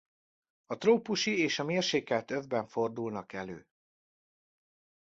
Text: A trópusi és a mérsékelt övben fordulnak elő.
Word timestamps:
A 0.65 0.77
trópusi 0.77 1.39
és 1.41 1.59
a 1.59 1.63
mérsékelt 1.63 2.31
övben 2.31 2.67
fordulnak 2.67 3.33
elő. 3.33 3.67